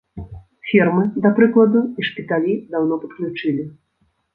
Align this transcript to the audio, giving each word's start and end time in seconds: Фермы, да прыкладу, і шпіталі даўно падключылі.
Фермы, 0.69 1.03
да 1.27 1.33
прыкладу, 1.41 1.85
і 1.99 2.09
шпіталі 2.11 2.59
даўно 2.77 2.95
падключылі. 3.07 3.73